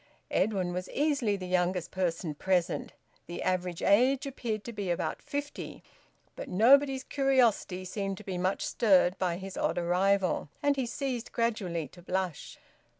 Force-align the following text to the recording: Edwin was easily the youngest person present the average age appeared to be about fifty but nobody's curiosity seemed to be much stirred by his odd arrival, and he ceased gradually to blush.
Edwin 0.31 0.73
was 0.73 0.89
easily 0.89 1.37
the 1.37 1.45
youngest 1.45 1.91
person 1.91 2.33
present 2.33 2.93
the 3.27 3.43
average 3.43 3.83
age 3.83 4.25
appeared 4.25 4.63
to 4.63 4.73
be 4.73 4.89
about 4.89 5.21
fifty 5.21 5.83
but 6.35 6.49
nobody's 6.49 7.03
curiosity 7.03 7.85
seemed 7.85 8.17
to 8.17 8.23
be 8.23 8.39
much 8.39 8.65
stirred 8.65 9.15
by 9.19 9.37
his 9.37 9.57
odd 9.57 9.77
arrival, 9.77 10.49
and 10.63 10.75
he 10.75 10.87
ceased 10.87 11.31
gradually 11.31 11.87
to 11.89 12.01
blush. 12.01 12.57